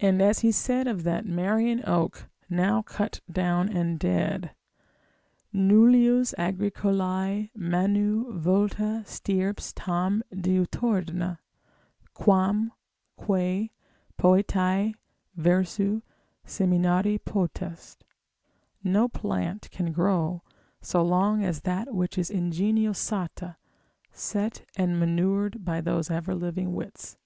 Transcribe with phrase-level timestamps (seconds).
[0.00, 4.50] And as he said of that Marian oak, now cut down and dead,
[5.52, 11.38] nullius Agricolae manu vulta stirps tam diuturna,
[12.14, 12.72] quam
[13.16, 13.70] quae
[14.18, 14.96] poetae,
[15.38, 16.02] versu
[16.44, 18.02] seminari potest,
[18.82, 20.42] no plant can grow
[20.80, 23.54] so long as that which is ingenio sata,
[24.10, 27.16] set and manured by those ever living wits.